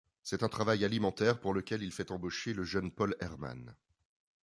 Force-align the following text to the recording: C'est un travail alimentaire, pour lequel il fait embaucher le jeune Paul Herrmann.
C'est 0.23 0.41
un 0.41 0.49
travail 0.49 0.83
alimentaire, 0.83 1.39
pour 1.39 1.53
lequel 1.53 1.83
il 1.83 1.91
fait 1.91 2.09
embaucher 2.09 2.55
le 2.55 2.63
jeune 2.63 2.89
Paul 2.89 3.15
Herrmann. 3.19 3.75